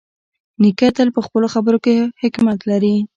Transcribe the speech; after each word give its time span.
نیکه 0.61 0.87
تل 0.97 1.07
په 1.15 1.21
خپلو 1.25 1.47
خبرو 1.53 1.77
کې 1.85 1.95
حکمت 2.21 2.59
لري. 2.69 2.95